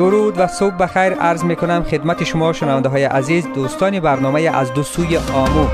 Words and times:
درود 0.00 0.34
و 0.38 0.46
صبح 0.46 0.74
بخیر. 0.74 1.12
عرض 1.12 1.44
می 1.44 1.56
کنم 1.56 1.82
خدمت 1.82 2.24
شما 2.24 2.52
شنونده 2.52 2.88
های 2.88 3.04
عزیز 3.04 3.46
دوستان 3.54 4.00
برنامه 4.00 4.40
از 4.40 4.74
دو 4.74 4.82
سوی 4.82 5.16
آمو. 5.16 5.66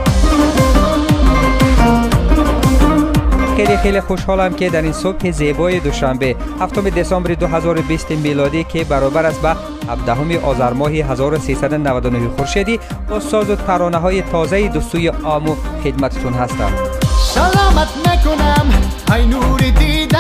خیلی 3.57 3.77
خیلی 3.77 4.01
خوشحالم 4.01 4.55
که 4.55 4.71
در 4.71 4.83
این 4.83 4.93
صبح 4.93 5.31
زیبای 5.31 5.81
دوشنبه 5.81 6.37
هفتم 6.61 6.91
دسامبر 6.91 7.35
2020 7.35 8.11
میلادی 8.11 8.65
که 8.65 8.85
برابر 8.85 9.27
است 9.27 9.43
به 9.43 9.57
17 9.89 10.41
آذر 10.47 10.73
ماه 10.73 10.91
1399 10.91 12.29
خورشیدی 12.29 12.81
با 13.09 13.21
ساز 13.21 13.51
و 13.51 13.57
ترانه 13.57 13.97
های 13.97 14.23
تازه 14.23 14.69
دوستوی 14.69 15.09
آمو 15.09 15.57
خدمتتون 15.85 16.33
هستم. 16.33 16.73
سلامت 17.35 17.89
نکنم 18.07 18.67
ای 19.17 19.27
نور 19.27 19.61
دیده 19.61 20.19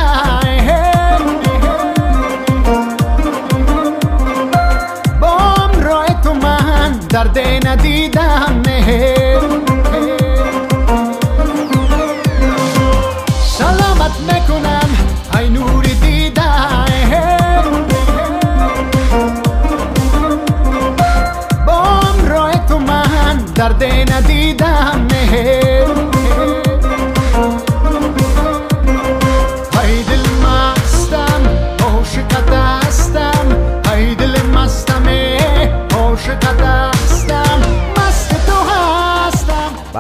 من 7.16 7.22
درد 7.22 7.66
ندیدم 7.66 8.62
سلامت 8.62 9.25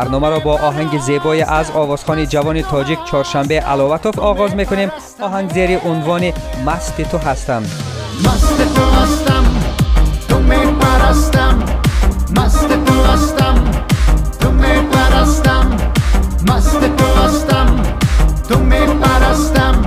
برنامه 0.06 0.28
را 0.30 0.38
با 0.38 0.58
آهنگ 0.58 0.98
زیبای 1.00 1.42
از 1.42 1.70
آوازخان 1.70 2.26
جوان 2.26 2.62
تاجیک 2.62 2.98
چهارشنبه 3.04 3.60
علاوتوف 3.60 4.18
آغاز 4.18 4.54
می‌کنیم. 4.54 4.90
آهنگ 5.20 5.52
زیر 5.52 5.78
عنوان 5.78 6.32
مست 6.66 7.02
تو 7.02 7.18
هستم. 7.18 7.62
مست 8.24 8.74
تو 8.74 8.84
هستم 8.84 9.44
تو 10.28 10.38
می 10.38 10.56
پرستم 10.80 11.58
مست 12.36 12.68
تو 12.68 13.02
هستم 13.02 13.54
تو 14.40 14.50
می 14.50 14.88
پرستم 14.92 15.76
مست 16.48 16.80
تو 16.80 17.24
هستم 17.24 17.82
تو 18.48 18.58
می 18.58 18.86
پرستم 18.86 19.84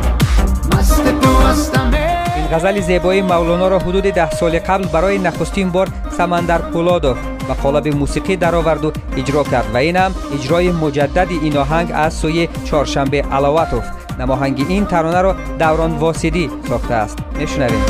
مست 0.78 1.04
تو 1.22 1.38
هستم. 1.48 1.92
این 2.36 2.48
غزل 2.58 2.82
زیبای 2.82 3.22
مولانا 3.22 3.68
را 3.68 3.80
حدود 3.80 4.04
ده 4.04 4.32
سال 4.32 4.60
قبل 4.60 4.86
برای 4.86 5.18
نخستین 5.18 5.70
بار 5.70 5.88
سمندر 6.18 6.58
پولادوف 6.58 7.18
و 7.50 7.54
قالب 7.54 7.88
موسیقی 7.88 8.36
درآورد 8.36 8.86
و 8.86 8.92
اجرا 9.18 9.44
کرد 9.44 9.66
و 9.74 9.78
این 9.78 9.96
هم 9.96 10.16
اجرای 10.34 10.72
مجدد 10.72 11.28
این 11.30 11.58
آهنگ 11.58 11.92
از 11.94 12.14
سوی 12.14 12.48
چهارشنبه 12.66 13.22
علاوتوف 13.22 13.84
نماهنگ 14.20 14.66
این 14.70 14.86
ترانه 14.86 15.22
را 15.22 15.36
دوران 15.60 15.92
واسدی 15.92 16.50
ساخته 16.70 16.94
است. 16.94 17.18
میشنویم 17.40 17.86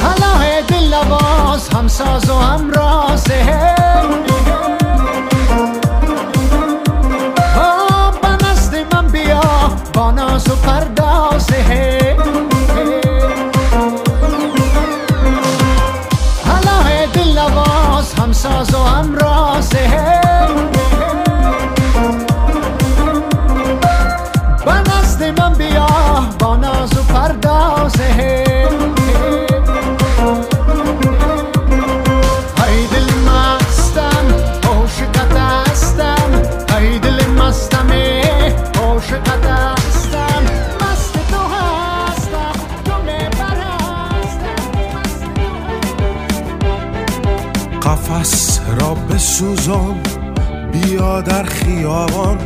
حلای 0.00 0.62
دل 0.62 0.94
لباس 0.94 1.74
هم 1.74 1.88
ساز 1.88 2.30
و 2.30 2.34
هم 2.34 2.70
رازه 2.70 3.74
با 8.22 8.36
نزد 8.36 8.94
من 8.94 9.06
بیا 9.06 9.40
با 9.94 10.10
ناز 10.10 10.48
و 10.48 10.54
لباس 18.34 18.46
هم 18.46 18.64
ساز 18.64 18.74
و 18.74 18.78
هم 18.78 19.14
را 49.40 49.48
بسوزان 49.48 50.00
بیا 50.72 51.20
در 51.20 51.42
خیابان 51.42 52.38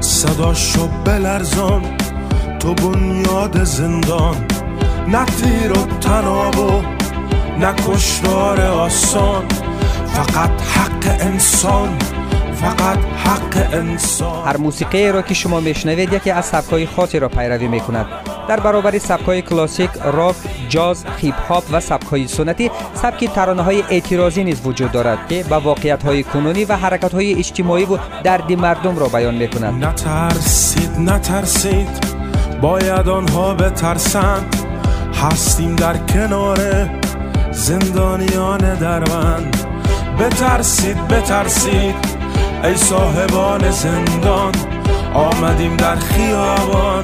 صداشو 0.00 0.88
بلرزان 1.04 1.82
تو 2.58 2.74
بنیاد 2.74 3.64
زندان. 3.64 4.36
نه 5.08 5.24
تیر 5.24 5.72
و 5.72 5.86
تناب 6.00 6.58
و 6.58 6.82
نه 7.58 7.72
کشتار 7.72 8.60
آسان 8.60 9.44
فقط 10.06 10.62
حق 10.62 11.20
انسان. 11.20 12.17
فقط 12.60 12.98
حق 12.98 13.74
انسان. 13.74 14.46
هر 14.46 14.56
موسیقی 14.56 15.12
را 15.12 15.22
که 15.22 15.34
شما 15.34 15.60
میشنوید 15.60 16.12
یکی 16.12 16.30
از 16.30 16.44
سبکای 16.44 16.86
خاصی 16.86 17.18
را 17.18 17.28
پیروی 17.28 17.68
می‌کند. 17.68 18.06
در 18.48 18.60
برابر 18.60 18.98
سبکای 18.98 19.42
کلاسیک 19.42 19.90
راک 20.04 20.36
جاز 20.68 21.04
هیپ 21.16 21.34
هاپ 21.48 21.64
و 21.72 21.80
سبکای 21.80 22.28
سنتی 22.28 22.70
سبک 22.94 23.24
ترانه 23.24 23.62
های 23.62 23.84
اعتراضی 23.90 24.44
نیز 24.44 24.60
وجود 24.64 24.92
دارد 24.92 25.18
که 25.28 25.44
با 25.50 25.60
واقعیت 25.60 26.02
های 26.02 26.22
کنونی 26.22 26.64
و 26.64 26.76
حرکت 26.76 27.14
های 27.14 27.34
اجتماعی 27.34 27.84
و 27.84 27.98
درد 28.24 28.52
مردم 28.52 28.98
را 28.98 29.08
بیان 29.08 29.34
می‌کند. 29.34 29.84
نترسید 29.84 30.90
نترسید 30.98 31.88
باید 32.62 33.08
آنها 33.08 33.54
بترسند. 33.54 34.56
هستیم 35.22 35.76
در 35.76 35.96
کنار 35.96 36.88
زندانیان 37.52 38.74
دربند 38.74 39.56
بترسید 40.20 41.08
بترسید. 41.08 42.17
ای 42.64 42.76
صاحبان 42.76 43.70
زندان 43.70 44.52
آمدیم 45.14 45.76
در 45.76 45.96
خیابان 45.96 47.02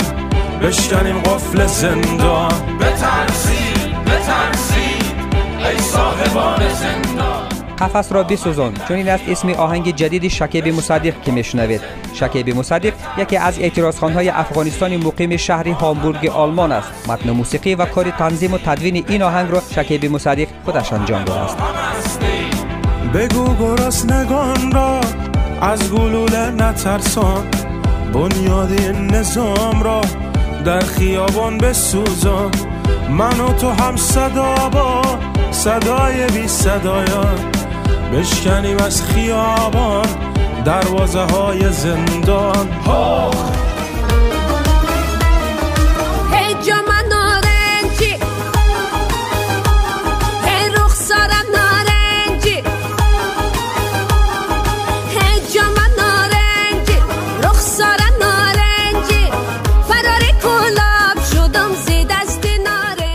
بشکنیم 0.63 1.19
قفل 1.19 1.67
زندان. 1.67 2.53
بترسید 2.81 4.05
بترسید 4.07 5.15
ای 5.59 5.79
صاحبان 5.79 6.69
زندان. 6.69 7.49
قفس 7.79 8.13
را 8.13 8.23
بسوزان 8.23 8.75
چون 8.89 8.97
این 8.97 9.09
است 9.09 9.25
اسم 9.29 9.49
آهنگ 9.51 9.97
جدید 9.97 10.29
شکیب 10.29 10.69
مصدق 10.69 11.23
که 11.23 11.33
میشنوید. 11.33 11.81
شکیب 12.15 12.57
مصدق 12.57 12.93
یکی 13.19 13.37
از 13.37 13.59
اعتراضخوانهای 13.59 14.29
افغانستان 14.29 14.97
مقیم 14.97 15.37
شهر 15.37 15.69
هامبورگ 15.69 16.27
آلمان 16.27 16.73
است. 16.73 17.09
متن 17.09 17.31
موسیقی 17.31 17.75
و 17.75 17.85
کار 17.85 18.11
تنظیم 18.11 18.55
و 18.55 18.59
تدوین 18.59 19.05
این 19.09 19.23
آهنگ 19.23 19.51
را 19.51 19.63
شکیب 19.75 20.13
مصدق 20.13 20.47
خودش 20.65 20.93
انجام 20.93 21.25
داده 21.25 21.41
است. 21.41 21.59
بگو 23.15 23.55
گرسنگان 23.55 24.73
را 24.73 25.01
از 25.61 25.93
گلوله 25.93 26.51
نترسان. 26.51 27.47
بنیاد 28.13 28.73
نظام 29.13 29.83
را 29.83 30.01
در 30.65 30.81
خیابان 30.81 31.59
بسوزان. 31.59 32.51
من 33.11 33.41
و 33.41 33.53
تو 33.53 33.71
هم 33.71 33.97
صدا 33.97 34.55
با 34.73 35.03
صدای 35.51 36.27
بی 36.27 36.49
صدایان. 36.49 37.39
بشکنیم 38.13 38.77
از 38.77 39.03
خیابان 39.03 40.07
دروازه 40.65 41.21
های 41.21 41.73
زندان. 41.73 42.69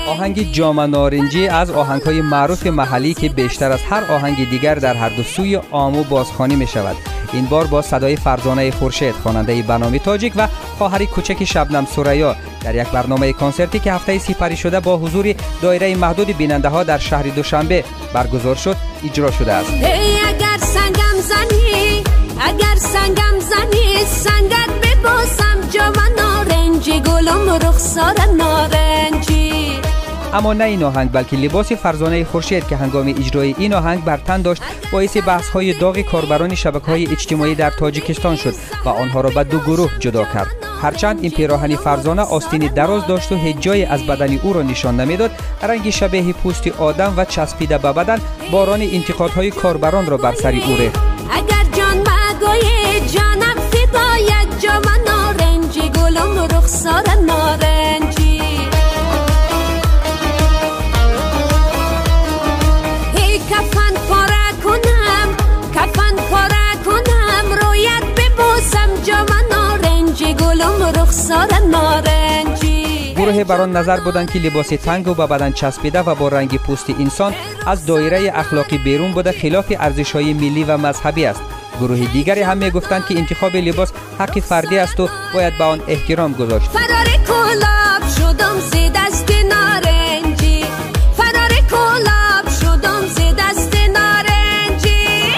آهنگ 0.09 0.51
جام 0.51 0.79
نارنجی 0.79 1.47
از 1.47 1.71
آهنگهای 1.71 2.21
معروف 2.21 2.67
محلی 2.67 3.13
که 3.13 3.29
بیشتر 3.29 3.71
از 3.71 3.79
هر 3.89 4.03
آهنگ 4.03 4.50
دیگر 4.50 4.75
در 4.75 4.94
هر 4.95 5.09
دو 5.09 5.23
سوی 5.23 5.59
آمو 5.71 6.03
بازخوانی 6.03 6.56
می 6.56 6.67
شود 6.67 6.95
این 7.33 7.45
بار 7.45 7.67
با 7.67 7.81
صدای 7.81 8.15
فرزانه 8.15 8.71
خورشید 8.71 9.15
خواننده 9.15 9.61
بنامی 9.61 10.00
تاجیک 10.00 10.33
و 10.35 10.47
خواهر 10.77 11.06
کوچک 11.06 11.44
شبنم 11.44 11.85
سوریا 11.85 12.35
در 12.63 12.75
یک 12.75 12.88
برنامه 12.88 13.33
کنسرتی 13.33 13.79
که 13.79 13.94
هفته 13.94 14.17
سپری 14.17 14.57
شده 14.57 14.79
با 14.79 14.97
حضور 14.97 15.35
دایره 15.61 15.95
محدود 15.95 16.38
بیننده 16.38 16.67
ها 16.67 16.83
در 16.83 16.97
شهر 16.97 17.23
دوشنبه 17.23 17.83
برگزار 18.13 18.56
شد 18.56 18.75
اجرا 19.06 19.31
شده 19.31 19.53
است. 19.53 19.71
اگر 20.27 20.57
سنگم 20.57 21.21
زنی 21.21 22.03
اگر 22.41 22.75
سنگم 22.75 23.39
زنی 23.39 24.06
سنگت 24.06 24.69
بباسم 24.83 25.61
جام 25.71 25.94
نارنجی 26.17 27.00
گلم 27.00 27.50
رخسار 27.50 28.15
نارنجی 28.38 28.79
اما 30.34 30.54
نه 30.54 30.64
این 30.64 30.84
آهنگ 30.84 31.12
بلکه 31.12 31.36
لباس 31.38 31.72
فرزانه 31.72 32.24
خورشید 32.24 32.68
که 32.68 32.76
هنگام 32.76 33.08
اجرای 33.08 33.56
این 33.58 33.74
آهنگ 33.74 34.04
بر 34.04 34.18
تن 34.18 34.42
داشت 34.42 34.62
باعث 34.92 35.18
بحث 35.18 35.50
های 35.50 35.74
داغ 35.74 36.02
کاربران 36.02 36.56
شبکه 36.56 36.86
های 36.86 37.08
اجتماعی 37.12 37.56
در 37.56 37.70
تاجیکستان 37.70 38.36
شد 38.36 38.54
و 38.86 38.90
آنها 38.90 39.22
را 39.22 39.30
به 39.30 39.44
دو 39.44 39.60
گروه 39.60 39.92
جدا 40.00 40.26
کرد. 40.26 40.48
هرچند 40.81 41.20
این 41.22 41.31
پیراهن 41.31 41.76
فرزانه 41.76 42.22
آستین 42.22 42.74
دراز 42.74 43.08
داشت 43.08 43.31
و 43.31 43.36
هیچ 43.36 43.58
جای 43.60 43.86
از 43.86 44.08
بدن 44.08 44.40
او 44.44 44.54
را 44.54 44.62
نشان 44.62 45.00
نمی‌داد 45.00 45.31
رنگ 45.64 45.90
شبیه 45.90 46.34
پوست 46.34 46.68
آدم 46.68 47.14
و 47.18 47.26
چسبیده 47.26 47.78
به 47.78 47.94
بدن 47.94 48.20
باران 48.52 48.81
انتقادهای 48.81 49.52
کاربران 49.52 50.06
را 50.06 50.18
بر 50.18 50.34
سر 50.34 50.52
او 50.68 50.76
ریخت. 50.78 51.00
اگر 51.31 51.64
جان 51.78 52.04
جانم 53.14 53.58
یک 54.20 54.62
جام 54.62 54.81
نارنجی 55.08 55.90
گلم 55.90 56.40
رخسار 56.40 57.04
نارنجی 57.26 58.19
بران 73.50 73.78
نظر 73.78 74.00
بودند 74.00 74.31
که 74.31 74.40
لباس 74.40 74.68
تنگ 74.68 75.07
و 75.07 75.13
به 75.13 75.28
بدن 75.28 75.51
چسبیده 75.51 76.00
و 76.00 76.16
با 76.16 76.28
رنگ 76.28 76.57
پوست 76.57 76.90
انسان 76.90 77.34
از 77.68 77.86
دایره 77.86 78.31
اخلاقی 78.36 78.78
بیرون 78.78 79.12
بوده 79.12 79.31
خلاف 79.31 79.74
ارزش 79.80 80.12
های 80.12 80.34
ملی 80.34 80.63
و 80.63 80.78
مذهبی 80.78 81.25
است. 81.25 81.42
گروه 81.80 82.00
دیگری 82.00 82.42
هم 82.42 82.57
می 82.57 82.72
گفتند 82.72 83.06
که 83.06 83.18
انتخاب 83.18 83.56
لباس 83.56 83.92
حق 84.19 84.40
فردی 84.40 84.78
است 84.78 85.00
و 85.00 85.10
باید 85.34 85.57
به 85.57 85.63
آن 85.63 85.81
احترام 85.88 86.34
گذاشت. 86.34 86.66
فرار 86.66 87.06
کلاب 87.28 88.10
شدم 88.18 88.60
زی 88.72 88.90
دست 88.90 89.31
نارنجی. 89.50 90.66
فرار 91.18 91.52
کلاب 91.69 92.50
شدم 92.62 93.07
زی 93.07 93.34
دست 93.34 93.75
نارنجی. 93.75 95.34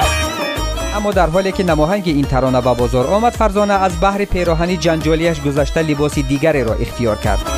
اما 0.96 1.12
در 1.12 1.30
حالی 1.30 1.52
که 1.52 1.64
نماهنگ 1.64 2.04
این 2.06 2.26
ترانه 2.26 2.62
به 2.62 2.74
بازار 2.74 3.08
آمد 3.08 3.34
فرزانه 3.34 3.74
از 3.74 3.92
بحر 4.02 4.26
پیراهنی 4.26 4.78
جنجالیش 4.78 5.42
گذشته 5.42 5.82
لباس 5.82 6.20
دیگری 6.20 6.64
را 6.64 6.74
اختیار 6.74 7.16
کرد. 7.16 7.51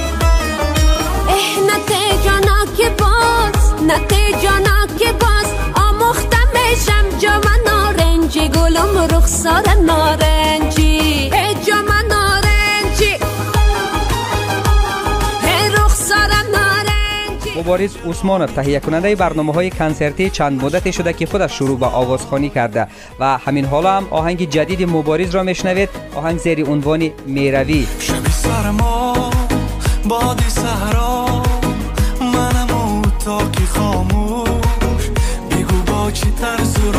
رخسار 9.12 9.64
نارنجی. 9.86 10.84
ای 11.34 11.56
جام 11.68 11.90
نارنجی. 12.10 13.16
رخسار 15.78 16.30
نارنجی. 16.52 17.60
مبارز 17.60 17.96
عثمانов 18.10 18.52
تهیه 18.52 18.80
کننده 18.80 19.16
برنامه 19.16 19.54
های 19.54 19.70
کنسرتی 19.70 20.30
چند 20.30 20.64
مدتی 20.64 20.94
شده 20.94 21.14
که 21.14 21.26
خودش 21.26 21.58
شروع 21.58 21.80
به 21.80 21.86
آوازخوانی 21.86 22.50
کرده 22.50 22.88
و 23.20 23.38
همین 23.38 23.66
حالا 23.66 23.98
هم 23.98 24.08
آهنگ 24.10 24.50
جدید 24.50 24.90
مبارز 24.90 25.36
را 25.36 25.44
میشنوید. 25.44 25.90
آهنگ 26.16 26.40
زیر 26.40 26.70
عنوان 26.70 27.10
می‌روی. 27.26 27.88
شبی 28.00 28.32
سرما 28.32 29.32
بادی 30.06 30.50
صحرا 30.50 31.44
منم 32.22 33.00
و 33.00 33.02
تاکی 33.26 33.66
خاموش. 33.66 35.04
بگو 35.52 35.82
با 35.94 36.12
چی 36.12 36.32
طرز 36.42 36.78
و 36.78 36.92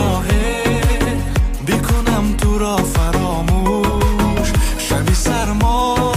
را 2.59 2.77
فراموش. 2.77 4.53
شبی 4.79 5.15
سرما 5.15 6.12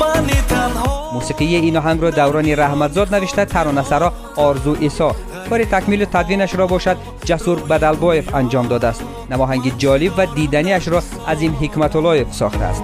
من 0.00 0.26
تنها. 0.48 1.10
موسیقی 1.14 1.56
این 1.56 1.76
آهنگ 1.76 2.02
را 2.02 2.10
دوران 2.10 2.48
رحمتزاد 2.48 3.14
نوشته 3.14 3.44
ترانه 3.44 3.82
سرا 3.82 4.12
آرزو 4.36 4.76
ایسا 4.80 5.16
کار 5.50 5.64
تکمیل 5.64 6.02
و 6.02 6.04
تدوینش 6.04 6.54
را 6.54 6.66
باشد 6.66 6.96
جسور 7.24 7.60
بدلبایف 7.60 8.34
انجام 8.34 8.66
داده 8.66 8.86
است. 8.86 9.02
نماهنگ 9.30 9.78
جالب 9.78 10.12
و 10.18 10.26
دیدنیش 10.26 10.88
را 10.88 11.02
عظیم 11.28 11.56
حکمت 11.60 11.96
اللهیف 11.96 12.32
ساخته 12.32 12.64
است. 12.64 12.82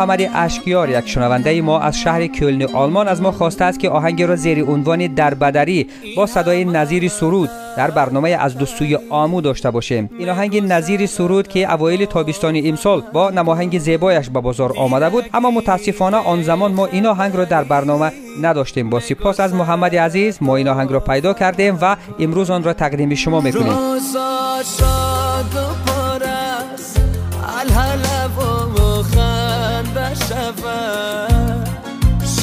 محمد 0.00 0.30
اشکیار 0.34 0.90
یک 0.90 1.08
شنونده 1.08 1.62
ما 1.62 1.80
از 1.80 1.98
شهر 1.98 2.26
کلن 2.26 2.62
آلمان 2.62 3.08
از 3.08 3.22
ما 3.22 3.32
خواسته 3.32 3.64
است 3.64 3.78
که 3.78 3.90
آهنگ 3.90 4.22
را 4.22 4.36
زیر 4.36 4.64
عنوان 4.64 5.06
در 5.06 5.34
بدری 5.34 5.86
با 6.16 6.26
صدای 6.26 6.64
نظیر 6.64 7.08
سرود 7.08 7.50
در 7.76 7.90
برنامه 7.90 8.30
از 8.30 8.58
دو 8.58 8.66
سوی 8.66 8.98
آمو 9.10 9.40
داشته 9.40 9.70
باشیم. 9.70 10.10
این 10.18 10.28
آهنگ 10.28 10.62
نظیر 10.72 11.06
سرود 11.06 11.48
که 11.48 11.72
اوایل 11.72 12.04
تابستان 12.04 12.60
امسال 12.64 13.02
با 13.12 13.30
نماهنگ 13.30 13.78
زیبایش 13.78 14.30
به 14.30 14.40
بازار 14.40 14.72
آمده 14.76 15.08
بود 15.08 15.24
اما 15.34 15.50
متاسفانه 15.50 16.16
آن 16.16 16.42
زمان 16.42 16.72
ما 16.72 16.86
این 16.86 17.06
آهنگ 17.06 17.36
را 17.36 17.44
در 17.44 17.64
برنامه 17.64 18.12
نداشتیم. 18.42 18.90
با 18.90 19.00
سپاس 19.00 19.40
از 19.40 19.54
محمد 19.54 19.96
عزیز 19.96 20.38
ما 20.40 20.56
این 20.56 20.68
آهنگ 20.68 20.92
را 20.92 21.00
پیدا 21.00 21.34
کردیم 21.34 21.78
و 21.80 21.96
امروز 22.18 22.50
آن 22.50 22.64
را 22.64 22.72
تقدیم 22.72 23.14
شما 23.14 23.40
می‌کنیم. 23.40 23.76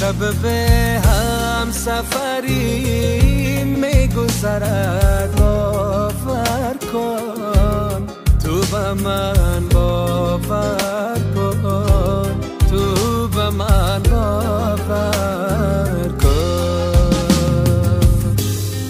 شب 0.08 0.42
به 0.42 1.02
هم 1.06 1.72
سفری 1.72 3.64
میگذرد. 3.64 5.36
باور 5.36 6.76
کن 6.94 8.08
تو 8.44 8.62
به 8.72 8.94
من 8.94 9.70
باور 9.74 11.18
کن. 11.36 12.40
تو 12.70 13.28
به 13.28 13.50
من 13.50 14.04
باور 14.12 16.10
کن. 16.24 17.18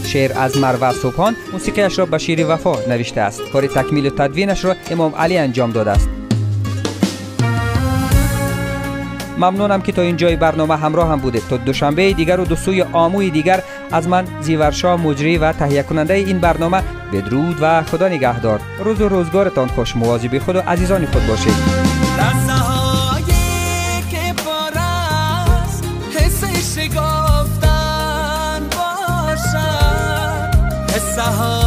شعر 0.06 0.32
از 0.36 0.58
مروه 0.58 0.94
صبحان 0.94 1.36
موسیقیش 1.54 2.00
را 2.00 2.06
بشیر 2.06 2.46
وفا 2.46 2.76
نوشته 2.88 3.22
است. 3.22 3.42
کار 3.54 3.68
تکمیل 3.68 4.06
و 4.06 4.10
تدوینش 4.10 4.66
را 4.66 4.76
امام 4.92 5.16
علی 5.16 5.38
انجام 5.38 5.72
داده 5.72 5.92
است. 5.92 6.10
ممنونم 9.38 9.82
که 9.82 9.92
تا 9.92 10.02
اینجای 10.02 10.36
برنامه 10.36 10.78
همراه 10.78 11.10
هم 11.10 11.20
بودید. 11.20 11.44
تا 11.50 11.58
دوشنبه 11.58 12.14
دیگر 12.14 12.40
و 12.40 12.46
دو 12.46 12.56
سوی 12.56 12.82
آموی 12.82 13.30
دیگر 13.30 13.64
از 13.92 14.08
من 14.08 14.26
زیورشا 14.42 14.98
مجری 14.98 15.38
و 15.38 15.52
تهیه 15.52 15.84
کننده 15.84 16.14
این 16.14 16.40
برنامه 16.40 16.84
بدرود 17.14 17.58
و 17.62 17.84
خدا 17.84 18.08
نگهدار. 18.08 18.60
روز 18.84 19.02
و 19.02 19.10
روزگارتان 19.10 19.68
خوش 19.68 19.96
مواظب 19.96 20.40
خود 20.40 20.56
و 20.56 20.60
عزیزان 20.60 21.06
خود 21.06 21.28
باشید. 21.28 21.54
باشد. 31.18 31.67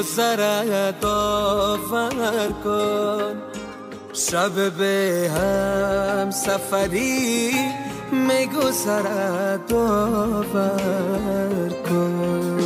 میگذرد 0.00 1.00
باور 1.00 2.52
کن. 2.64 3.42
شب 4.12 4.72
به 4.78 5.30
هم 5.34 6.30
سفری 6.30 7.52
میگذرد 8.12 9.66
باور 9.66 10.52
کن. 11.88 12.59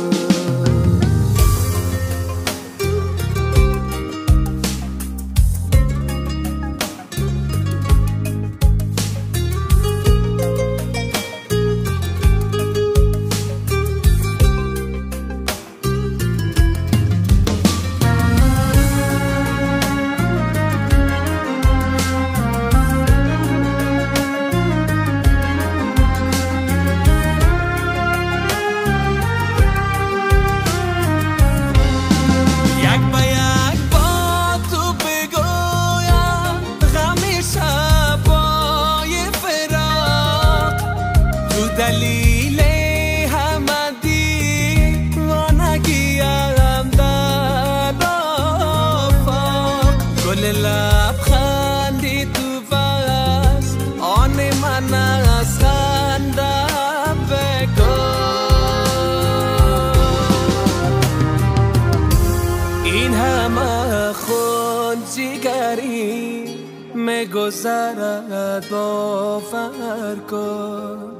میگذرد 67.45 68.69
باور 68.69 70.15
کن 70.31 71.14